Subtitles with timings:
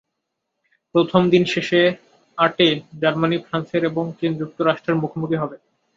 [0.95, 1.69] প্রথম দিন শেষ
[2.37, 2.67] আটে
[3.01, 5.57] জার্মানি ফ্রান্সের এবং চীন যুক্তরাষ্ট্রের মুখোমুখি হবে।